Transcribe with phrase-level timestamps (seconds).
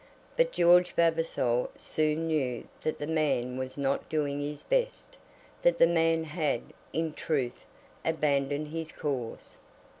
[0.35, 5.15] But George Vavasor soon knew that the man was not doing his best,
[5.61, 7.67] that the man had, in truth,
[8.03, 9.57] abandoned his cause.